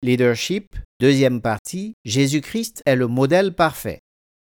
Leadership, 0.00 0.76
deuxième 1.00 1.40
partie, 1.40 1.94
Jésus-Christ 2.04 2.82
est 2.86 2.94
le 2.94 3.08
modèle 3.08 3.52
parfait. 3.52 3.98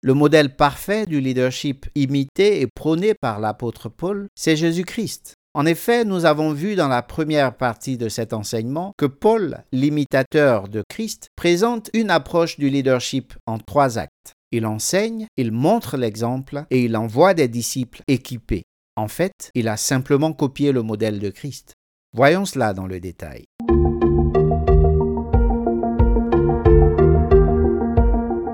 Le 0.00 0.14
modèle 0.14 0.56
parfait 0.56 1.04
du 1.04 1.20
leadership 1.20 1.84
imité 1.94 2.62
et 2.62 2.67
prôné 2.67 3.12
par 3.12 3.40
l'apôtre 3.40 3.91
Paul, 3.91 4.28
c'est 4.34 4.57
Jésus-Christ. 4.57 5.34
En 5.52 5.67
effet, 5.67 6.07
nous 6.07 6.25
avons 6.25 6.54
vu 6.54 6.76
dans 6.76 6.88
la 6.88 7.02
première 7.02 7.58
partie 7.58 7.99
de 7.99 8.09
cet 8.09 8.32
enseignement 8.32 8.95
que 8.96 9.04
Paul, 9.04 9.62
l'imitateur 9.70 10.68
de 10.68 10.82
Christ, 10.88 11.29
présente 11.36 11.90
une 11.92 12.08
approche 12.08 12.58
du 12.58 12.70
leadership 12.70 13.34
en 13.45 13.58
trois 13.58 13.98
actes. 13.98 14.32
Il 14.50 14.64
enseigne, 14.64 15.26
il 15.36 15.52
montre 15.52 15.98
l'exemple 15.98 16.64
et 16.70 16.84
il 16.84 16.96
envoie 16.96 17.34
des 17.34 17.48
disciples 17.48 18.00
équipés. 18.08 18.62
En 18.96 19.08
fait, 19.08 19.50
il 19.54 19.68
a 19.68 19.76
simplement 19.76 20.32
copié 20.32 20.72
le 20.72 20.80
modèle 20.80 21.18
de 21.18 21.29
Christ. 21.29 21.74
Voyons 22.14 22.46
cela 22.46 22.72
dans 22.72 22.86
le 22.86 22.98
détail. 22.98 23.45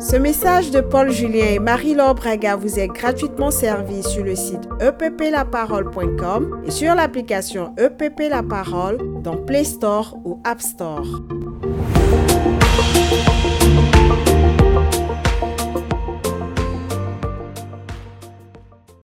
Ce 0.00 0.16
message 0.16 0.70
de 0.70 0.80
Paul 0.80 1.10
Julien 1.10 1.44
et 1.44 1.58
Marie-Laure 1.58 2.14
Braga 2.14 2.56
vous 2.56 2.78
est 2.78 2.88
gratuitement 2.88 3.50
servi 3.50 4.02
sur 4.02 4.24
le 4.24 4.34
site 4.34 4.66
epplaparole.com 4.80 6.62
et 6.64 6.70
sur 6.70 6.94
l'application 6.94 7.74
EPP 7.76 8.30
La 8.30 8.40
dans 8.40 9.36
Play 9.36 9.64
Store 9.64 10.16
ou 10.24 10.40
App 10.42 10.62
Store. 10.62 11.06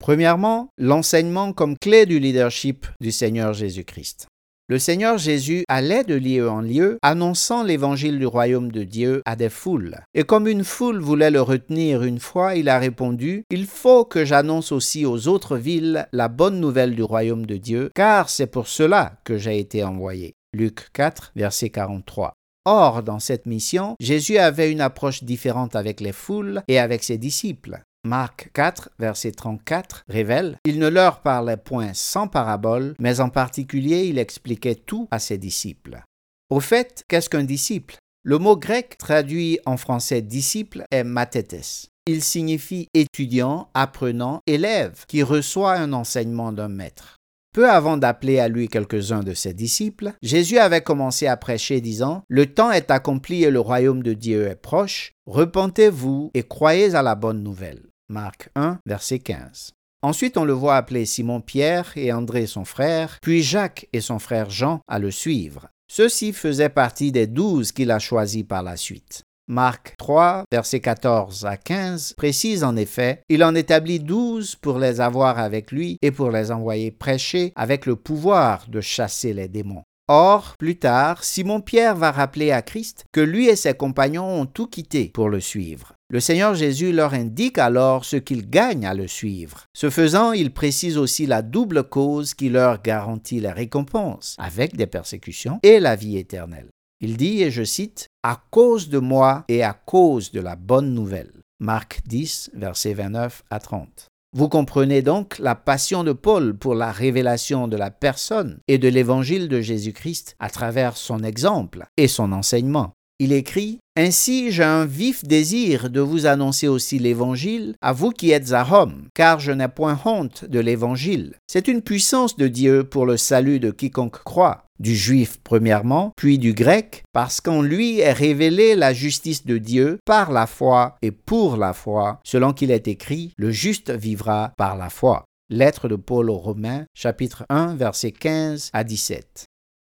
Premièrement, 0.01 0.71
l'enseignement 0.77 1.53
comme 1.53 1.79
clé 1.79 2.05
du 2.05 2.19
leadership 2.19 2.85
du 3.01 3.13
Seigneur 3.13 3.53
Jésus-Christ. 3.53 4.30
Le 4.71 4.79
Seigneur 4.79 5.19
Jésus 5.19 5.65
allait 5.67 6.05
de 6.05 6.15
lieu 6.15 6.49
en 6.49 6.61
lieu, 6.61 7.01
annonçant 7.03 7.65
l'évangile 7.65 8.21
du 8.21 8.27
royaume 8.27 8.71
de 8.71 8.85
Dieu 8.85 9.21
à 9.25 9.35
des 9.35 9.49
foules. 9.49 9.97
Et 10.15 10.23
comme 10.23 10.47
une 10.47 10.63
foule 10.63 11.01
voulait 11.01 11.33
le 11.33 11.43
retenir 11.43 12.05
une 12.05 12.21
fois, 12.21 12.55
il 12.55 12.69
a 12.69 12.79
répondu, 12.79 13.43
Il 13.51 13.67
faut 13.67 14.05
que 14.05 14.25
j'annonce 14.25 14.71
aussi 14.71 15.05
aux 15.05 15.27
autres 15.27 15.57
villes 15.57 16.07
la 16.13 16.29
bonne 16.29 16.61
nouvelle 16.61 16.95
du 16.95 17.03
royaume 17.03 17.47
de 17.47 17.57
Dieu, 17.57 17.91
car 17.97 18.31
c'est 18.31 18.47
pour 18.47 18.69
cela 18.69 19.15
que 19.25 19.39
j'ai 19.39 19.59
été 19.59 19.83
envoyé. 19.83 20.35
Luc 20.57 20.93
4, 20.93 21.33
verset 21.35 21.71
43. 21.71 22.35
Or, 22.65 23.03
dans 23.03 23.19
cette 23.19 23.47
mission, 23.47 23.97
Jésus 23.99 24.39
avait 24.39 24.71
une 24.71 24.81
approche 24.81 25.25
différente 25.25 25.75
avec 25.75 26.01
les 26.01 26.13
foules 26.13 26.63
et 26.69 26.79
avec 26.79 27.03
ses 27.03 27.19
disciples. 27.19 27.81
Marc 28.05 28.51
4, 28.55 28.91
verset 28.99 29.33
34 29.33 30.05
révèle 30.09 30.57
Il 30.65 30.79
ne 30.79 30.89
leur 30.89 31.21
parlait 31.21 31.59
point 31.59 31.91
sans 31.93 32.29
parabole, 32.29 32.95
mais 32.99 33.21
en 33.21 33.29
particulier 33.29 34.07
il 34.07 34.19
expliquait 34.19 34.75
tout 34.75 35.07
à 35.11 35.19
ses 35.19 35.37
disciples. 35.37 36.01
Au 36.49 36.61
fait, 36.61 37.05
qu'est-ce 37.09 37.29
qu'un 37.29 37.45
disciple? 37.45 37.97
Le 38.23 38.39
mot 38.39 38.57
grec 38.57 38.97
traduit 38.97 39.61
en 39.67 39.77
français 39.77 40.23
disciple 40.23 40.85
est 40.91 41.05
mathetes. 41.05 41.91
Il 42.07 42.23
signifie 42.25 42.89
étudiant, 42.95 43.69
apprenant, 43.75 44.41
élève 44.47 45.05
qui 45.07 45.23
reçoit 45.23 45.75
un 45.75 45.93
enseignement 45.93 46.53
d'un 46.53 46.69
maître. 46.69 47.19
Peu 47.53 47.69
avant 47.69 47.97
d'appeler 47.97 48.39
à 48.39 48.49
lui 48.49 48.69
quelques-uns 48.69 49.25
de 49.25 49.35
ses 49.35 49.53
disciples, 49.53 50.13
Jésus 50.23 50.59
avait 50.59 50.83
commencé 50.83 51.27
à 51.27 51.37
prêcher 51.37 51.81
disant, 51.81 52.23
Le 52.29 52.47
temps 52.47 52.71
est 52.71 52.91
accompli 52.91 53.43
et 53.45 53.51
le 53.51 53.61
royaume 53.61 54.03
de 54.03 54.15
Dieu 54.15 54.47
est 54.47 54.61
proche, 54.61 55.13
repentez-vous 55.27 56.31
et 56.33 56.45
croyez 56.45 56.95
à 56.95 57.03
la 57.03 57.15
bonne 57.15 57.43
nouvelle. 57.43 57.90
Marc 58.11 58.51
1, 58.57 58.81
verset 58.87 59.21
15. 59.21 59.71
Ensuite, 60.03 60.37
on 60.37 60.45
le 60.45 60.53
voit 60.53 60.77
appeler 60.77 61.07
Simon-Pierre 61.07 61.93
et 61.95 62.13
André 62.13 62.47
son 62.47 62.65
frère, 62.65 63.19
puis 63.23 63.41
Jacques 63.41 63.87
et 63.93 64.01
son 64.01 64.19
frère 64.19 64.51
Jean 64.51 64.81
à 64.89 64.99
le 64.99 65.13
suivre. 65.13 65.69
Ceux-ci 65.89 66.33
faisaient 66.33 66.71
partie 66.71 67.13
des 67.13 67.29
douze 67.29 67.71
qu'il 67.71 67.93
a 67.93 68.01
choisis 68.01 68.43
par 68.43 68.65
la 68.65 68.77
suite. 68.77 69.23
Marc 69.47 69.95
3, 69.99 70.45
verset 70.51 70.81
14 70.81 71.45
à 71.45 71.57
15 71.57 72.15
précise 72.17 72.65
en 72.65 72.77
effet, 72.77 73.23
il 73.29 73.45
en 73.45 73.55
établit 73.55 74.01
douze 74.01 74.57
pour 74.57 74.79
les 74.79 75.01
avoir 75.01 75.39
avec 75.39 75.71
lui 75.71 75.97
et 76.03 76.11
pour 76.11 76.31
les 76.31 76.51
envoyer 76.51 76.91
prêcher 76.91 77.53
avec 77.55 77.87
le 77.87 77.97
pouvoir 77.97 78.67
de 78.69 78.81
chasser 78.81 79.33
les 79.33 79.49
démons. 79.49 79.83
Or, 80.13 80.57
plus 80.59 80.77
tard, 80.77 81.23
Simon-Pierre 81.23 81.95
va 81.95 82.11
rappeler 82.11 82.51
à 82.51 82.63
Christ 82.63 83.05
que 83.13 83.21
lui 83.21 83.47
et 83.47 83.55
ses 83.55 83.75
compagnons 83.75 84.41
ont 84.41 84.45
tout 84.45 84.67
quitté 84.67 85.13
pour 85.15 85.29
le 85.29 85.39
suivre. 85.39 85.93
Le 86.09 86.19
Seigneur 86.19 86.57
Jésus 86.57 86.91
leur 86.91 87.15
indique 87.15 87.59
alors 87.59 88.05
ce 88.05 88.17
qu'ils 88.17 88.51
gagnent 88.51 88.87
à 88.87 88.95
le 88.95 89.07
suivre. 89.07 89.67
Ce 89.73 89.89
faisant, 89.89 90.33
il 90.33 90.53
précise 90.53 90.99
aussi 90.99 91.27
la 91.27 91.43
double 91.43 91.85
cause 91.85 92.35
qui 92.35 92.49
leur 92.49 92.83
garantit 92.83 93.39
la 93.39 93.53
récompense, 93.53 94.35
avec 94.41 94.75
des 94.75 94.89
persécutions 94.89 95.61
et 95.63 95.79
la 95.79 95.95
vie 95.95 96.19
éternelle. 96.19 96.71
Il 97.01 97.17
dit, 97.17 97.45
et 97.45 97.53
je 97.53 97.63
cite, 97.63 98.09
À 98.25 98.43
cause 98.51 98.89
de 98.89 98.99
moi 98.99 99.45
et 99.47 99.63
à 99.63 99.75
cause 99.75 100.33
de 100.33 100.41
la 100.41 100.57
bonne 100.57 100.93
nouvelle. 100.93 101.31
Marc 101.61 102.01
10, 102.07 102.51
versets 102.55 102.95
29 102.95 103.45
à 103.49 103.61
30. 103.61 104.10
Vous 104.33 104.49
comprenez 104.49 105.03
donc 105.03 105.41
la 105.41 105.57
passion 105.57 106.05
de 106.05 106.13
Paul 106.13 106.57
pour 106.57 106.77
la 106.77 106.93
révélation 106.93 107.67
de 107.67 107.77
la 107.77 107.91
personne 107.91 108.61
et 108.69 108.79
de 108.79 108.87
l'évangile 108.87 109.49
de 109.49 109.61
Jésus-Christ 109.61 110.37
à 110.39 110.49
travers 110.51 110.97
son 110.97 111.25
exemple 111.25 111.87
et 111.97 112.07
son 112.07 112.31
enseignement. 112.31 112.93
Il 113.23 113.35
écrit 113.35 113.81
Ainsi 113.99 114.51
j'ai 114.51 114.65
un 114.65 114.87
vif 114.87 115.25
désir 115.25 115.91
de 115.91 116.01
vous 116.01 116.25
annoncer 116.25 116.69
aussi 116.69 116.99
l'Évangile 116.99 117.75
à 117.83 117.93
vous 117.93 118.13
qui 118.13 118.31
êtes 118.31 118.53
à 118.53 118.65
Rome, 118.65 119.09
car 119.15 119.41
je 119.41 119.53
n'ai 119.53 119.69
point 119.69 120.01
honte 120.07 120.47
de 120.47 120.59
l'Évangile. 120.59 121.35
C'est 121.47 121.69
une 121.69 121.83
puissance 121.83 122.39
de 122.39 122.49
Dieu 122.49 122.83
pour 122.83 123.05
le 123.05 123.19
salut 123.19 123.61
de 123.61 123.71
quiconque 123.71 124.25
croit, 124.25 124.65
du 124.79 124.97
juif 124.97 125.37
premièrement, 125.45 126.13
puis 126.17 126.39
du 126.39 126.55
grec, 126.55 127.03
parce 127.13 127.43
qu'en 127.43 127.61
lui 127.61 127.99
est 127.99 128.15
révélée 128.15 128.75
la 128.75 128.95
justice 128.95 129.45
de 129.45 129.59
Dieu 129.59 129.99
par 130.07 130.33
la 130.33 130.47
foi 130.47 130.97
et 131.03 131.11
pour 131.11 131.59
la 131.59 131.75
foi, 131.75 132.21
selon 132.25 132.55
qu'il 132.55 132.71
est 132.71 132.89
écrit, 132.89 133.35
le 133.37 133.51
juste 133.51 133.91
vivra 133.91 134.55
par 134.57 134.79
la 134.79 134.89
foi. 134.89 135.25
Lettre 135.51 135.89
de 135.89 135.97
Paul 135.97 136.31
aux 136.31 136.39
Romains, 136.39 136.87
chapitre 136.95 137.45
1, 137.51 137.75
versets 137.75 138.13
15 138.13 138.71
à 138.73 138.83
17. 138.83 139.45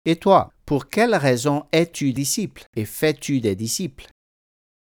Et 0.07 0.17
toi, 0.17 0.51
pour 0.71 0.89
quelle 0.89 1.17
raison 1.17 1.65
es-tu 1.73 2.13
disciple 2.13 2.63
et 2.77 2.85
fais-tu 2.85 3.41
des 3.41 3.57
disciples? 3.57 4.07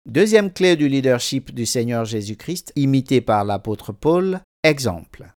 Deuxième 0.04 0.52
clé 0.52 0.76
du 0.76 0.86
leadership 0.86 1.54
du 1.54 1.64
Seigneur 1.64 2.04
Jésus-Christ, 2.04 2.74
imité 2.76 3.22
par 3.22 3.46
l'apôtre 3.46 3.92
Paul, 3.94 4.40
exemple. 4.62 5.32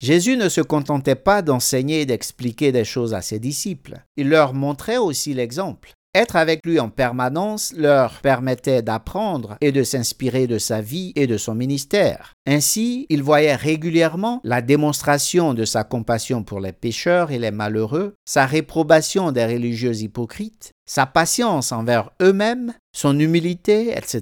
Jésus 0.00 0.36
ne 0.36 0.48
se 0.48 0.60
contentait 0.60 1.14
pas 1.14 1.40
d'enseigner 1.40 2.00
et 2.00 2.06
d'expliquer 2.06 2.72
des 2.72 2.84
choses 2.84 3.14
à 3.14 3.22
ses 3.22 3.38
disciples, 3.38 4.02
il 4.16 4.28
leur 4.28 4.54
montrait 4.54 4.96
aussi 4.96 5.34
l'exemple. 5.34 5.92
Être 6.14 6.36
avec 6.36 6.66
lui 6.66 6.78
en 6.78 6.90
permanence 6.90 7.72
leur 7.74 8.20
permettait 8.20 8.82
d'apprendre 8.82 9.56
et 9.62 9.72
de 9.72 9.82
s'inspirer 9.82 10.46
de 10.46 10.58
sa 10.58 10.82
vie 10.82 11.14
et 11.16 11.26
de 11.26 11.38
son 11.38 11.54
ministère. 11.54 12.34
Ainsi, 12.46 13.06
ils 13.08 13.22
voyaient 13.22 13.54
régulièrement 13.54 14.42
la 14.44 14.60
démonstration 14.60 15.54
de 15.54 15.64
sa 15.64 15.84
compassion 15.84 16.44
pour 16.44 16.60
les 16.60 16.72
pécheurs 16.72 17.30
et 17.30 17.38
les 17.38 17.50
malheureux, 17.50 18.12
sa 18.26 18.44
réprobation 18.44 19.32
des 19.32 19.46
religieux 19.46 19.94
hypocrites, 20.02 20.72
sa 20.84 21.06
patience 21.06 21.72
envers 21.72 22.10
eux-mêmes, 22.20 22.74
son 22.94 23.18
humilité, 23.18 23.96
etc. 23.96 24.20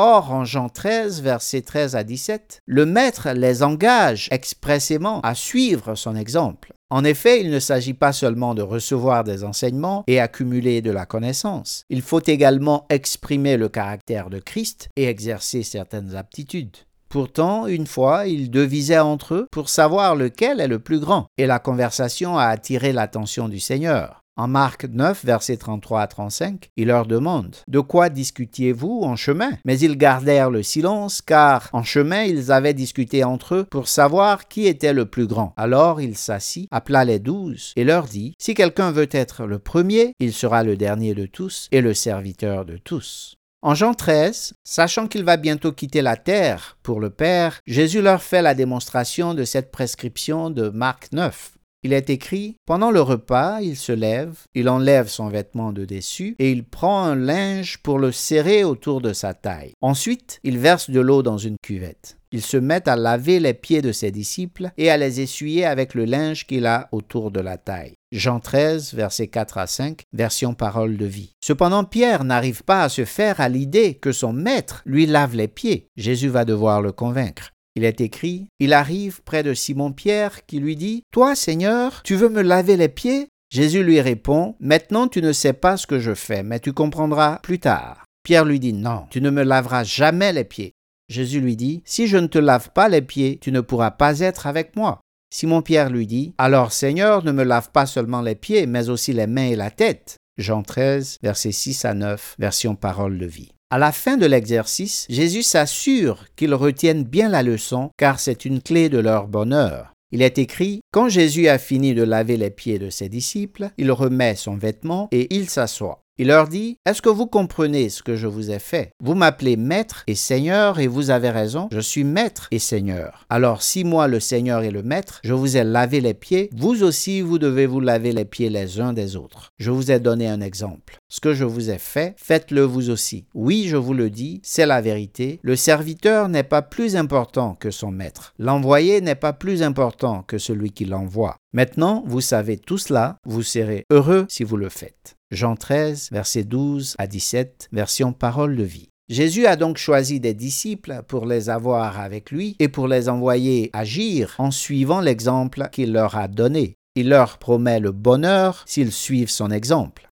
Or, 0.00 0.30
en 0.30 0.44
Jean 0.44 0.68
13, 0.68 1.22
versets 1.22 1.62
13 1.62 1.96
à 1.96 2.04
17, 2.04 2.62
le 2.66 2.86
Maître 2.86 3.30
les 3.30 3.64
engage 3.64 4.28
expressément 4.30 5.20
à 5.22 5.34
suivre 5.34 5.96
son 5.96 6.14
exemple. 6.14 6.72
En 6.88 7.02
effet, 7.02 7.40
il 7.40 7.50
ne 7.50 7.58
s'agit 7.58 7.94
pas 7.94 8.12
seulement 8.12 8.54
de 8.54 8.62
recevoir 8.62 9.24
des 9.24 9.42
enseignements 9.42 10.04
et 10.06 10.20
accumuler 10.20 10.82
de 10.82 10.92
la 10.92 11.04
connaissance. 11.04 11.82
Il 11.90 12.02
faut 12.02 12.22
également 12.24 12.86
exprimer 12.90 13.56
le 13.56 13.68
caractère 13.68 14.30
de 14.30 14.38
Christ 14.38 14.88
et 14.94 15.06
exercer 15.06 15.64
certaines 15.64 16.14
aptitudes. 16.14 16.76
Pourtant, 17.08 17.66
une 17.66 17.88
fois, 17.88 18.28
ils 18.28 18.52
devisaient 18.52 19.00
entre 19.00 19.34
eux 19.34 19.46
pour 19.50 19.68
savoir 19.68 20.14
lequel 20.14 20.60
est 20.60 20.68
le 20.68 20.78
plus 20.78 21.00
grand, 21.00 21.26
et 21.38 21.46
la 21.46 21.58
conversation 21.58 22.38
a 22.38 22.44
attiré 22.44 22.92
l'attention 22.92 23.48
du 23.48 23.58
Seigneur. 23.58 24.20
En 24.38 24.46
Marc 24.46 24.84
9, 24.84 25.24
versets 25.24 25.56
33 25.56 26.00
à 26.00 26.06
35, 26.06 26.70
il 26.76 26.86
leur 26.86 27.06
demande 27.06 27.56
De 27.66 27.80
quoi 27.80 28.08
discutiez-vous 28.08 29.00
en 29.02 29.16
chemin? 29.16 29.50
Mais 29.64 29.80
ils 29.80 29.98
gardèrent 29.98 30.52
le 30.52 30.62
silence, 30.62 31.22
car 31.22 31.68
en 31.72 31.82
chemin 31.82 32.22
ils 32.22 32.52
avaient 32.52 32.72
discuté 32.72 33.24
entre 33.24 33.56
eux 33.56 33.64
pour 33.64 33.88
savoir 33.88 34.46
qui 34.46 34.68
était 34.68 34.92
le 34.92 35.06
plus 35.06 35.26
grand. 35.26 35.54
Alors 35.56 36.00
il 36.00 36.16
s'assit, 36.16 36.68
appela 36.70 37.04
les 37.04 37.18
douze, 37.18 37.72
et 37.74 37.82
leur 37.82 38.04
dit 38.04 38.34
Si 38.38 38.54
quelqu'un 38.54 38.92
veut 38.92 39.08
être 39.10 39.44
le 39.44 39.58
premier, 39.58 40.12
il 40.20 40.32
sera 40.32 40.62
le 40.62 40.76
dernier 40.76 41.16
de 41.16 41.26
tous 41.26 41.66
et 41.72 41.80
le 41.80 41.92
serviteur 41.92 42.64
de 42.64 42.76
tous. 42.76 43.34
En 43.60 43.74
Jean 43.74 43.92
13, 43.92 44.52
sachant 44.62 45.08
qu'il 45.08 45.24
va 45.24 45.36
bientôt 45.36 45.72
quitter 45.72 46.00
la 46.00 46.16
terre 46.16 46.78
pour 46.84 47.00
le 47.00 47.10
Père, 47.10 47.58
Jésus 47.66 48.02
leur 48.02 48.22
fait 48.22 48.40
la 48.40 48.54
démonstration 48.54 49.34
de 49.34 49.42
cette 49.42 49.72
prescription 49.72 50.50
de 50.50 50.68
Marc 50.68 51.10
9. 51.10 51.57
Il 51.84 51.92
est 51.92 52.10
écrit, 52.10 52.56
pendant 52.66 52.90
le 52.90 53.00
repas, 53.00 53.60
il 53.60 53.76
se 53.76 53.92
lève, 53.92 54.36
il 54.54 54.68
enlève 54.68 55.06
son 55.06 55.28
vêtement 55.28 55.72
de 55.72 55.84
dessus 55.84 56.34
et 56.40 56.50
il 56.50 56.64
prend 56.64 57.04
un 57.04 57.14
linge 57.14 57.78
pour 57.78 58.00
le 58.00 58.10
serrer 58.10 58.64
autour 58.64 59.00
de 59.00 59.12
sa 59.12 59.32
taille. 59.32 59.74
Ensuite, 59.80 60.40
il 60.42 60.58
verse 60.58 60.90
de 60.90 60.98
l'eau 60.98 61.22
dans 61.22 61.38
une 61.38 61.56
cuvette. 61.62 62.16
Il 62.32 62.42
se 62.42 62.56
met 62.56 62.88
à 62.88 62.96
laver 62.96 63.38
les 63.38 63.54
pieds 63.54 63.80
de 63.80 63.92
ses 63.92 64.10
disciples 64.10 64.70
et 64.76 64.90
à 64.90 64.96
les 64.96 65.20
essuyer 65.20 65.64
avec 65.64 65.94
le 65.94 66.04
linge 66.04 66.46
qu'il 66.46 66.66
a 66.66 66.88
autour 66.90 67.30
de 67.30 67.40
la 67.40 67.56
taille. 67.56 67.94
Jean 68.10 68.40
13, 68.40 68.94
versets 68.94 69.28
4 69.28 69.58
à 69.58 69.66
5, 69.66 70.02
version 70.12 70.54
parole 70.54 70.96
de 70.96 71.06
vie. 71.06 71.32
Cependant, 71.40 71.84
Pierre 71.84 72.24
n'arrive 72.24 72.64
pas 72.64 72.82
à 72.82 72.88
se 72.88 73.04
faire 73.04 73.40
à 73.40 73.48
l'idée 73.48 73.94
que 73.94 74.12
son 74.12 74.32
maître 74.32 74.82
lui 74.84 75.06
lave 75.06 75.36
les 75.36 75.48
pieds. 75.48 75.86
Jésus 75.96 76.28
va 76.28 76.44
devoir 76.44 76.82
le 76.82 76.92
convaincre. 76.92 77.52
Il 77.74 77.84
est 77.84 78.00
écrit, 78.00 78.46
il 78.58 78.72
arrive 78.72 79.22
près 79.22 79.42
de 79.42 79.54
Simon-Pierre 79.54 80.44
qui 80.46 80.58
lui 80.58 80.76
dit, 80.76 81.02
Toi, 81.12 81.34
Seigneur, 81.34 82.02
tu 82.02 82.16
veux 82.16 82.28
me 82.28 82.42
laver 82.42 82.76
les 82.76 82.88
pieds? 82.88 83.28
Jésus 83.50 83.82
lui 83.82 84.00
répond, 84.00 84.56
Maintenant 84.60 85.08
tu 85.08 85.22
ne 85.22 85.32
sais 85.32 85.52
pas 85.52 85.76
ce 85.76 85.86
que 85.86 85.98
je 85.98 86.14
fais, 86.14 86.42
mais 86.42 86.60
tu 86.60 86.72
comprendras 86.72 87.38
plus 87.38 87.58
tard. 87.58 88.04
Pierre 88.24 88.44
lui 88.44 88.60
dit, 88.60 88.72
Non, 88.72 89.06
tu 89.10 89.20
ne 89.20 89.30
me 89.30 89.42
laveras 89.42 89.84
jamais 89.84 90.32
les 90.32 90.44
pieds. 90.44 90.72
Jésus 91.08 91.40
lui 91.40 91.56
dit, 91.56 91.82
Si 91.84 92.06
je 92.06 92.18
ne 92.18 92.26
te 92.26 92.38
lave 92.38 92.70
pas 92.72 92.88
les 92.88 93.02
pieds, 93.02 93.38
tu 93.40 93.52
ne 93.52 93.60
pourras 93.60 93.92
pas 93.92 94.20
être 94.20 94.46
avec 94.46 94.76
moi. 94.76 95.00
Simon-Pierre 95.30 95.90
lui 95.90 96.06
dit, 96.06 96.34
Alors 96.38 96.72
Seigneur, 96.72 97.24
ne 97.24 97.32
me 97.32 97.42
lave 97.42 97.70
pas 97.70 97.86
seulement 97.86 98.22
les 98.22 98.34
pieds, 98.34 98.66
mais 98.66 98.88
aussi 98.88 99.12
les 99.12 99.26
mains 99.26 99.48
et 99.48 99.56
la 99.56 99.70
tête. 99.70 100.16
Jean 100.38 100.62
13, 100.62 101.18
versets 101.22 101.52
6 101.52 101.84
à 101.84 101.94
9, 101.94 102.36
version 102.38 102.76
parole 102.76 103.18
de 103.18 103.26
vie. 103.26 103.52
À 103.70 103.76
la 103.76 103.92
fin 103.92 104.16
de 104.16 104.24
l'exercice, 104.24 105.04
Jésus 105.10 105.42
s'assure 105.42 106.24
qu'ils 106.36 106.54
retiennent 106.54 107.04
bien 107.04 107.28
la 107.28 107.42
leçon, 107.42 107.90
car 107.98 108.18
c'est 108.18 108.46
une 108.46 108.62
clé 108.62 108.88
de 108.88 108.96
leur 108.96 109.28
bonheur. 109.28 109.92
Il 110.10 110.22
est 110.22 110.38
écrit, 110.38 110.80
Quand 110.90 111.10
Jésus 111.10 111.48
a 111.48 111.58
fini 111.58 111.92
de 111.92 112.02
laver 112.02 112.38
les 112.38 112.48
pieds 112.48 112.78
de 112.78 112.88
ses 112.88 113.10
disciples, 113.10 113.68
il 113.76 113.92
remet 113.92 114.36
son 114.36 114.56
vêtement 114.56 115.08
et 115.12 115.34
il 115.36 115.50
s'assoit. 115.50 116.00
Il 116.20 116.28
leur 116.28 116.48
dit, 116.48 116.78
Est-ce 116.84 117.02
que 117.02 117.10
vous 117.10 117.26
comprenez 117.26 117.90
ce 117.90 118.02
que 118.02 118.16
je 118.16 118.26
vous 118.26 118.50
ai 118.50 118.58
fait? 118.58 118.90
Vous 119.04 119.14
m'appelez 119.14 119.56
maître 119.56 120.02
et 120.06 120.16
seigneur 120.16 120.80
et 120.80 120.88
vous 120.88 121.10
avez 121.10 121.30
raison, 121.30 121.68
je 121.70 121.78
suis 121.78 122.02
maître 122.02 122.48
et 122.50 122.58
seigneur. 122.58 123.26
Alors 123.28 123.62
si 123.62 123.84
moi 123.84 124.08
le 124.08 124.18
seigneur 124.18 124.62
et 124.62 124.72
le 124.72 124.82
maître, 124.82 125.20
je 125.22 125.32
vous 125.32 125.56
ai 125.56 125.62
lavé 125.62 126.00
les 126.00 126.14
pieds, 126.14 126.50
vous 126.56 126.82
aussi 126.82 127.20
vous 127.20 127.38
devez 127.38 127.66
vous 127.66 127.80
laver 127.80 128.10
les 128.10 128.24
pieds 128.24 128.48
les 128.48 128.80
uns 128.80 128.94
des 128.94 129.14
autres. 129.14 129.50
Je 129.58 129.70
vous 129.70 129.92
ai 129.92 130.00
donné 130.00 130.26
un 130.26 130.40
exemple. 130.40 130.96
Ce 131.10 131.20
que 131.20 131.32
je 131.32 131.44
vous 131.44 131.70
ai 131.70 131.78
fait, 131.78 132.14
faites-le 132.18 132.60
vous 132.62 132.90
aussi. 132.90 133.24
Oui, 133.32 133.66
je 133.66 133.76
vous 133.76 133.94
le 133.94 134.10
dis, 134.10 134.40
c'est 134.42 134.66
la 134.66 134.82
vérité. 134.82 135.40
Le 135.42 135.56
serviteur 135.56 136.28
n'est 136.28 136.42
pas 136.42 136.60
plus 136.60 136.96
important 136.96 137.54
que 137.54 137.70
son 137.70 137.90
maître. 137.90 138.34
L'envoyé 138.38 139.00
n'est 139.00 139.14
pas 139.14 139.32
plus 139.32 139.62
important 139.62 140.22
que 140.22 140.36
celui 140.36 140.70
qui 140.70 140.84
l'envoie. 140.84 141.36
Maintenant, 141.54 142.04
vous 142.06 142.20
savez 142.20 142.58
tout 142.58 142.76
cela, 142.76 143.16
vous 143.24 143.42
serez 143.42 143.84
heureux 143.90 144.26
si 144.28 144.44
vous 144.44 144.58
le 144.58 144.68
faites. 144.68 145.16
Jean 145.30 145.56
13, 145.56 146.10
versets 146.12 146.44
12 146.44 146.96
à 146.98 147.06
17, 147.06 147.68
version 147.72 148.12
parole 148.12 148.54
de 148.56 148.64
vie. 148.64 148.90
Jésus 149.08 149.46
a 149.46 149.56
donc 149.56 149.78
choisi 149.78 150.20
des 150.20 150.34
disciples 150.34 151.02
pour 151.08 151.24
les 151.24 151.48
avoir 151.48 151.98
avec 151.98 152.30
lui 152.30 152.54
et 152.58 152.68
pour 152.68 152.86
les 152.86 153.08
envoyer 153.08 153.70
agir 153.72 154.34
en 154.36 154.50
suivant 154.50 155.00
l'exemple 155.00 155.68
qu'il 155.72 155.92
leur 155.92 156.16
a 156.16 156.28
donné. 156.28 156.74
Il 156.94 157.08
leur 157.08 157.38
promet 157.38 157.80
le 157.80 157.92
bonheur 157.92 158.64
s'ils 158.66 158.92
suivent 158.92 159.30
son 159.30 159.50
exemple. 159.50 160.07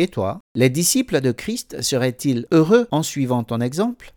Et 0.00 0.08
toi, 0.08 0.40
les 0.54 0.70
disciples 0.70 1.20
de 1.20 1.30
Christ 1.30 1.82
seraient-ils 1.82 2.46
heureux 2.52 2.88
en 2.90 3.02
suivant 3.02 3.44
ton 3.44 3.60
exemple? 3.60 4.14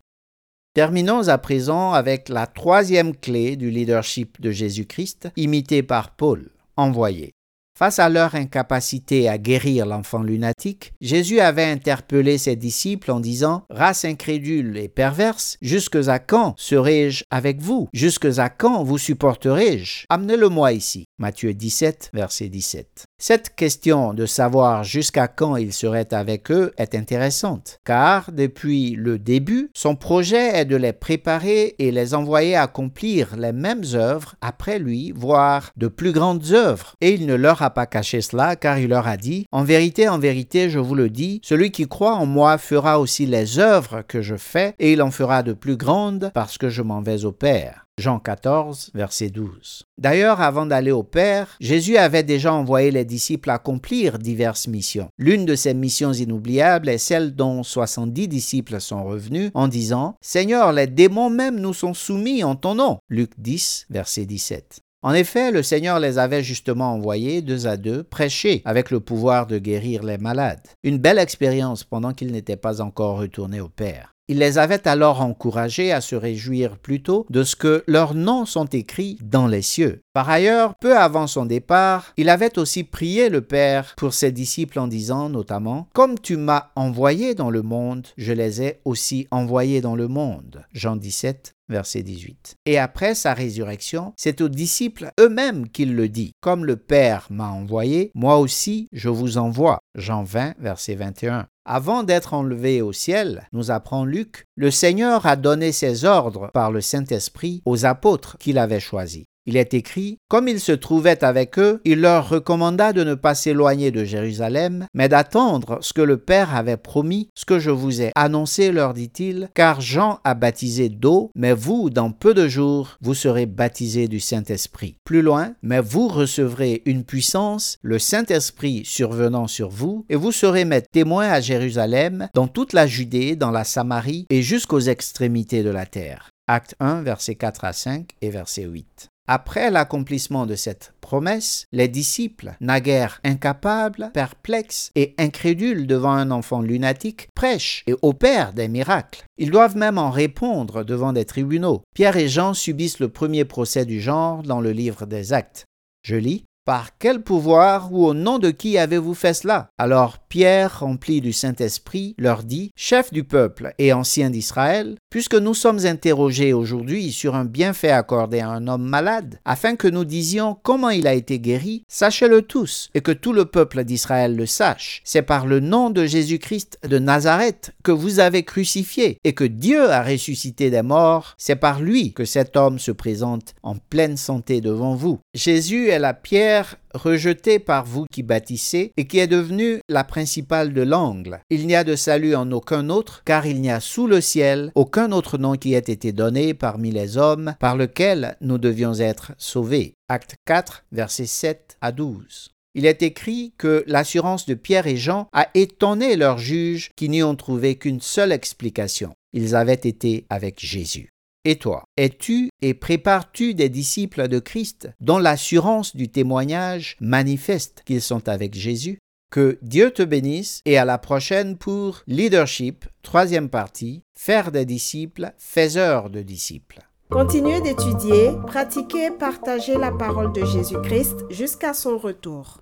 Terminons 0.74 1.28
à 1.28 1.38
présent 1.38 1.92
avec 1.92 2.30
la 2.30 2.48
troisième 2.48 3.14
clé 3.14 3.58
du 3.58 3.70
leadership 3.70 4.40
de 4.40 4.50
Jésus-Christ, 4.50 5.28
imité 5.36 5.84
par 5.84 6.16
Paul, 6.16 6.52
envoyé. 6.78 7.34
Face 7.76 7.98
à 7.98 8.08
leur 8.08 8.36
incapacité 8.36 9.28
à 9.28 9.40
guérir 9.40 9.88
l'enfant 9.88 10.22
lunatique, 10.22 10.94
Jésus 11.02 11.40
avait 11.40 11.64
interpellé 11.64 12.38
ses 12.38 12.56
disciples 12.56 13.10
en 13.10 13.20
disant 13.20 13.64
Race 13.72 14.06
incrédule 14.06 14.78
et 14.78 14.88
perverse, 14.88 15.58
jusque 15.60 15.96
à 16.08 16.20
quand 16.20 16.54
serai-je 16.56 17.24
avec 17.32 17.60
vous? 17.62 17.90
Jusque 17.92 18.28
à 18.38 18.50
quand 18.50 18.84
vous 18.84 19.00
supporterai-je? 19.00 20.06
Amenez-le-moi 20.10 20.74
ici. 20.74 21.06
Matthieu 21.18 21.56
17, 21.56 22.12
verset 22.14 22.50
17. 22.50 23.06
Cette 23.18 23.56
question 23.56 24.14
de 24.14 24.26
savoir 24.26 24.84
jusqu'à 24.84 25.28
quand 25.28 25.56
il 25.56 25.74
serait 25.74 26.14
avec 26.14 26.52
eux 26.52 26.74
est 26.78 26.94
intéressante, 26.94 27.80
car 27.86 28.32
depuis 28.32 28.92
le 28.92 29.18
début, 29.18 29.72
son 29.74 29.96
projet 29.96 30.60
est 30.60 30.66
de 30.66 30.76
les 30.76 30.94
préparer 30.94 31.74
et 31.80 31.92
les 31.92 32.14
envoyer 32.14 32.56
accomplir 32.56 33.36
les 33.38 33.54
mêmes 33.54 33.86
œuvres 33.94 34.36
après 34.42 34.78
lui, 34.78 35.12
voire 35.16 35.72
de 35.78 35.88
plus 35.88 36.12
grandes 36.12 36.52
œuvres, 36.52 36.96
et 37.02 37.14
il 37.14 37.26
ne 37.26 37.36
leur 37.36 37.63
pas 37.70 37.86
caché 37.86 38.22
cela, 38.22 38.56
car 38.56 38.80
il 38.80 38.90
leur 38.90 39.08
a 39.08 39.18
dit, 39.18 39.46
En 39.52 39.64
vérité, 39.64 40.08
en 40.10 40.20
vérité, 40.20 40.70
je 40.70 40.80
vous 40.80 40.96
le 40.96 41.10
dis, 41.10 41.40
celui 41.44 41.72
qui 41.72 41.88
croit 41.88 42.16
en 42.16 42.26
moi 42.26 42.58
fera 42.58 43.00
aussi 43.00 43.26
les 43.26 43.60
œuvres 43.60 44.02
que 44.08 44.22
je 44.22 44.36
fais, 44.36 44.76
et 44.80 44.94
il 44.94 45.02
en 45.02 45.12
fera 45.12 45.44
de 45.44 45.54
plus 45.54 45.78
grandes, 45.78 46.32
parce 46.34 46.58
que 46.58 46.70
je 46.70 46.82
m'en 46.82 47.02
vais 47.02 47.26
au 47.26 47.32
Père. 47.32 47.84
Jean 48.00 48.18
14, 48.18 48.90
verset 48.96 49.30
12. 49.30 49.84
D'ailleurs, 50.00 50.42
avant 50.42 50.66
d'aller 50.66 50.92
au 50.92 51.04
Père, 51.04 51.56
Jésus 51.60 51.96
avait 51.96 52.24
déjà 52.24 52.52
envoyé 52.52 52.90
les 52.90 53.06
disciples 53.06 53.52
accomplir 53.52 54.18
diverses 54.18 54.68
missions. 54.68 55.10
L'une 55.20 55.46
de 55.46 55.56
ces 55.56 55.76
missions 55.76 56.12
inoubliables 56.12 56.90
est 56.90 56.98
celle 56.98 57.36
dont 57.36 57.62
70 57.62 58.28
disciples 58.28 58.82
sont 58.82 59.04
revenus 59.04 59.52
en 59.54 59.68
disant 59.68 60.16
Seigneur, 60.22 60.72
les 60.74 60.88
démons 60.88 61.30
même 61.30 61.60
nous 61.60 61.74
sont 61.74 61.94
soumis 61.94 62.44
en 62.44 62.56
ton 62.56 62.76
nom. 62.76 62.98
Luc 63.10 63.32
10, 63.38 63.86
verset 63.92 64.26
17. 64.26 64.83
En 65.06 65.14
effet, 65.14 65.52
le 65.52 65.64
Seigneur 65.64 66.00
les 66.00 66.18
avait 66.18 66.44
justement 66.44 66.94
envoyés 66.94 67.42
deux 67.42 67.68
à 67.68 67.76
deux 67.76 68.04
prêcher 68.04 68.62
avec 68.64 68.90
le 68.90 69.02
pouvoir 69.02 69.48
de 69.48 69.58
guérir 69.58 70.02
les 70.02 70.18
malades. 70.18 70.66
Une 70.82 70.98
belle 70.98 71.20
expérience 71.20 71.84
pendant 71.84 72.14
qu'ils 72.14 72.32
n'étaient 72.32 72.56
pas 72.56 72.80
encore 72.80 73.18
retournés 73.18 73.60
au 73.60 73.68
Père. 73.68 74.13
Il 74.30 74.38
les 74.38 74.58
avait 74.58 74.88
alors 74.88 75.20
encouragés 75.20 75.92
à 75.92 76.00
se 76.00 76.16
réjouir 76.16 76.78
plutôt 76.78 77.26
de 77.30 77.44
ce 77.44 77.58
que 77.58 77.84
leurs 77.88 78.14
noms 78.14 78.46
sont 78.46 78.68
écrits 78.68 79.18
dans 79.22 79.48
les 79.48 79.62
cieux. 79.62 80.02
Par 80.14 80.30
ailleurs, 80.30 80.76
peu 80.80 80.98
avant 80.98 81.28
son 81.28 81.46
départ, 81.46 82.14
il 82.16 82.30
avait 82.30 82.58
aussi 82.58 82.86
prié 82.86 83.28
le 83.28 83.42
Père 83.42 83.94
pour 83.98 84.14
ses 84.14 84.32
disciples 84.32 84.80
en 84.80 84.88
disant 84.88 85.28
notamment 85.28 85.90
Comme 85.94 86.18
tu 86.18 86.38
m'as 86.38 86.72
envoyé 86.78 87.36
dans 87.36 87.50
le 87.50 87.64
monde, 87.64 88.08
je 88.16 88.32
les 88.32 88.62
ai 88.62 88.80
aussi 88.86 89.28
envoyés 89.30 89.82
dans 89.82 89.98
le 89.98 90.08
monde. 90.08 90.64
Jean 90.72 90.96
17, 90.96 91.56
verset 91.68 92.04
18. 92.04 92.56
Et 92.66 92.80
après 92.80 93.16
sa 93.16 93.34
résurrection, 93.34 94.14
c'est 94.16 94.40
aux 94.40 94.50
disciples 94.50 95.12
eux-mêmes 95.20 95.68
qu'il 95.68 95.96
le 95.96 96.08
dit. 96.08 96.32
Comme 96.40 96.64
le 96.64 96.78
Père 96.78 97.28
m'a 97.30 97.50
envoyé, 97.50 98.12
moi 98.16 98.38
aussi 98.38 98.88
je 98.94 99.10
vous 99.10 99.38
envoie. 99.38 99.80
Jean 99.96 100.24
20, 100.24 100.56
verset 100.60 100.96
21. 100.96 101.48
Avant 101.66 102.04
d'être 102.04 102.34
enlevé 102.34 102.82
au 102.82 102.92
ciel, 102.92 103.48
nous 103.54 103.72
apprend 103.72 104.04
Luc, 104.04 104.48
le 104.56 104.70
Seigneur 104.70 105.26
a 105.26 105.38
donné 105.38 105.72
ses 105.72 106.04
ordres 106.04 106.50
par 106.54 106.72
le 106.72 106.82
Saint-Esprit 106.82 107.62
aux 107.66 107.86
apôtres 107.86 108.38
qu'il 108.38 108.58
avait 108.58 108.82
choisis. 108.82 109.24
Il 109.46 109.58
est 109.58 109.74
écrit, 109.74 110.20
Comme 110.30 110.48
il 110.48 110.60
se 110.60 110.72
trouvait 110.72 111.24
avec 111.24 111.60
eux, 111.60 111.82
il 111.84 112.00
leur 112.00 112.30
recommanda 112.30 112.94
de 112.94 113.04
ne 113.04 113.14
pas 113.14 113.36
s'éloigner 113.36 113.92
de 113.92 114.06
Jérusalem, 114.06 114.88
mais 114.94 115.10
d'attendre 115.10 115.80
ce 115.82 115.92
que 115.92 116.02
le 116.02 116.18
Père 116.18 116.56
avait 116.56 116.78
promis, 116.78 117.28
ce 117.36 117.44
que 117.44 117.60
je 117.60 117.70
vous 117.70 118.02
ai 118.02 118.12
annoncé, 118.16 118.72
leur 118.72 118.94
dit-il, 118.94 119.50
car 119.54 119.82
Jean 119.82 120.20
a 120.24 120.34
baptisé 120.34 120.88
d'eau, 120.88 121.30
mais 121.36 121.54
vous, 121.54 121.90
dans 121.90 122.12
peu 122.12 122.34
de 122.34 122.48
jours, 122.48 122.98
vous 123.02 123.14
serez 123.14 123.46
baptisés 123.46 124.08
du 124.08 124.20
Saint-Esprit. 124.20 124.96
Plus 125.04 125.22
loin, 125.22 125.54
mais 125.62 125.82
vous 125.82 126.08
recevrez 126.08 126.82
une 126.86 127.04
puissance, 127.04 127.78
le 127.82 128.00
Saint-Esprit 128.00 128.84
survenant 128.86 129.48
sur 129.48 129.70
vous, 129.70 130.06
et 130.10 130.16
vous 130.16 130.32
serez 130.32 130.64
mes 130.64 130.82
témoins 130.82 131.30
à 131.30 131.42
Jérusalem, 131.42 132.30
dans 132.34 132.48
toute 132.48 132.74
la 132.74 132.88
Judée, 132.88 133.36
dans 133.36 133.52
la 133.52 133.66
Samarie 133.66 134.26
et 134.30 134.42
jusqu'aux 134.42 134.80
extrémités 134.80 135.64
de 135.64 135.70
la 135.70 135.86
terre. 135.86 136.30
Acte 136.48 136.76
1, 136.80 137.04
versets 137.04 137.36
4 137.36 137.64
à 137.64 137.74
5 137.74 138.10
et 138.22 138.30
verset 138.30 138.64
8. 138.64 139.13
Après 139.28 139.72
l'accomplissement 139.72 140.46
de 140.46 140.56
cette 140.56 140.94
promesse, 141.00 141.66
les 141.72 141.88
disciples, 141.88 142.56
naguère 142.60 143.22
incapables, 143.24 144.12
perplexes 144.14 144.92
et 144.96 145.16
incrédules 145.18 145.88
devant 145.88 146.12
un 146.12 146.30
enfant 146.30 146.62
lunatique, 146.62 147.30
prêchent 147.34 147.84
et 147.88 147.96
opèrent 148.02 148.52
des 148.52 148.68
miracles. 148.68 149.24
Ils 149.38 149.52
doivent 149.52 149.78
même 149.78 149.98
en 149.98 150.10
répondre 150.10 150.84
devant 150.84 151.14
des 151.14 151.24
tribunaux. 151.24 151.84
Pierre 151.96 152.18
et 152.18 152.28
Jean 152.28 152.54
subissent 152.54 153.00
le 153.00 153.08
premier 153.08 153.46
procès 153.46 153.86
du 153.86 154.02
genre 154.02 154.44
dans 154.44 154.60
le 154.60 154.72
livre 154.72 155.06
des 155.06 155.32
Actes. 155.32 155.66
Je 156.04 156.18
lis 156.18 156.44
par 156.66 156.98
quel 156.98 157.22
pouvoir 157.22 157.92
ou 157.92 158.06
au 158.06 158.14
nom 158.14 158.40
de 158.40 158.50
qui 158.50 158.78
avez-vous 158.78 159.14
fait 159.14 159.34
cela? 159.34 159.68
Alors 159.78 160.20
Pierre, 160.20 160.80
rempli 160.80 161.22
du 161.22 161.34
Saint-Esprit, 161.34 162.16
leur 162.18 162.44
dit, 162.44 162.72
Chef 162.76 163.12
du 163.12 163.24
peuple 163.24 163.74
et 163.78 163.94
ancien 163.94 164.30
d'Israël, 164.30 164.96
puisque 165.10 165.36
nous 165.36 165.54
sommes 165.54 165.86
interrogés 165.86 166.54
aujourd'hui 166.54 167.12
sur 167.12 167.36
un 167.36 167.46
bienfait 167.46 167.92
accordé 167.92 168.40
à 168.40 168.50
un 168.50 168.68
homme 168.68 168.84
malade, 168.84 169.40
afin 169.46 169.76
que 169.76 169.88
nous 169.88 170.06
disions 170.06 170.58
comment 170.64 170.90
il 170.90 171.06
a 171.06 171.14
été 171.14 171.40
guéri, 171.40 171.84
sachez-le 171.88 172.42
tous, 172.42 172.90
et 172.94 173.02
que 173.02 173.12
tout 173.12 173.34
le 173.34 173.46
peuple 173.46 173.84
d'Israël 173.84 174.36
le 174.36 174.46
sache. 174.46 175.02
C'est 175.04 175.22
par 175.22 175.46
le 175.46 175.60
nom 175.60 175.90
de 175.90 176.06
Jésus-Christ 176.06 176.80
de 176.88 176.98
Nazareth 176.98 177.74
que 177.84 177.92
vous 177.92 178.20
avez 178.20 178.44
crucifié, 178.44 179.18
et 179.24 179.34
que 179.34 179.44
Dieu 179.44 179.92
a 179.92 180.02
ressuscité 180.02 180.70
des 180.70 180.82
morts. 180.82 181.36
C'est 181.38 181.58
par 181.58 181.82
lui 181.82 182.14
que 182.14 182.26
cet 182.26 182.56
homme 182.56 182.80
se 182.80 182.92
présente 182.92 183.54
en 183.64 183.76
pleine 183.76 184.18
santé 184.18 184.62
devant 184.62 184.96
vous. 184.96 185.20
Jésus 185.34 185.90
est 185.90 186.00
la 186.00 186.14
pierre 186.14 186.53
pierre 186.54 186.76
rejetée 186.94 187.58
par 187.58 187.84
vous 187.84 188.06
qui 188.12 188.22
bâtissez 188.22 188.92
et 188.96 189.08
qui 189.08 189.18
est 189.18 189.28
devenue 189.28 189.80
la 189.90 190.04
principale 190.04 190.72
de 190.72 190.84
l'angle. 190.84 191.40
Il 191.50 191.66
n'y 191.66 191.76
a 191.76 191.84
de 191.84 191.96
salut 191.96 192.36
en 192.36 192.52
aucun 192.52 192.90
autre, 192.90 193.24
car 193.26 193.48
il 193.48 193.60
n'y 193.60 193.72
a 193.72 193.80
sous 193.80 194.06
le 194.06 194.22
ciel 194.22 194.72
aucun 194.76 195.12
autre 195.12 195.40
nom 195.40 195.56
qui 195.56 195.74
ait 195.74 195.80
été 195.80 196.12
donné 196.12 196.54
parmi 196.54 196.92
les 196.92 197.18
hommes 197.18 197.56
par 197.60 197.76
lequel 197.76 198.38
nous 198.42 198.60
devions 198.60 198.94
être 198.94 199.32
sauvés. 199.40 199.96
Acte 200.10 200.36
4, 200.46 200.86
versets 200.92 201.26
7 201.26 201.78
à 201.82 201.92
12. 201.92 202.52
Il 202.76 202.86
est 202.86 203.02
écrit 203.02 203.54
que 203.58 203.84
l'assurance 203.88 204.46
de 204.46 204.54
Pierre 204.54 204.86
et 204.86 204.98
Jean 204.98 205.28
a 205.34 205.48
étonné 205.56 206.16
leurs 206.16 206.38
juges 206.38 206.92
qui 206.96 207.10
n'y 207.10 207.24
ont 207.24 207.36
trouvé 207.36 207.78
qu'une 207.78 208.02
seule 208.02 208.32
explication. 208.32 209.14
Ils 209.34 209.56
avaient 209.56 209.74
été 209.74 210.28
avec 210.30 210.60
Jésus. 210.60 211.13
Et 211.46 211.58
toi, 211.58 211.84
es-tu 211.98 212.50
et 212.62 212.74
prépares-tu 212.74 213.54
des 213.54 213.68
disciples 213.68 214.30
de 214.30 214.40
Christ 214.40 214.90
dont 215.02 215.18
l'assurance 215.18 215.94
du 215.94 216.08
témoignage 216.08 216.96
manifeste 217.02 217.84
qu'ils 217.86 218.02
sont 218.02 218.30
avec 218.30 218.56
Jésus? 218.56 219.00
Que 219.30 219.60
Dieu 219.62 219.92
te 219.92 220.04
bénisse 220.04 220.62
et 220.64 220.78
à 220.78 220.86
la 220.86 220.98
prochaine 220.98 221.58
pour 221.58 222.04
Leadership, 222.08 222.86
troisième 223.02 223.50
partie, 223.50 224.04
faire 224.18 224.54
des 224.54 224.64
disciples, 224.64 225.34
faiseurs 225.38 226.10
de 226.10 226.22
disciples. 226.22 226.80
Continuez 227.10 227.60
d'étudier, 227.60 228.32
pratiquer 228.48 229.12
partager 229.12 229.78
la 229.78 229.92
parole 229.92 230.32
de 230.32 230.46
Jésus-Christ 230.46 231.26
jusqu'à 231.30 231.74
son 231.74 231.98
retour. 231.98 232.52